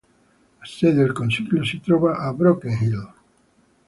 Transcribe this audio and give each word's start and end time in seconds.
La 0.59 0.65
sede 0.65 1.03
del 1.03 1.11
consiglio 1.13 1.63
si 1.63 1.79
trova 1.79 2.17
a 2.17 2.33
Broken 2.33 2.71
Hill. 2.81 3.13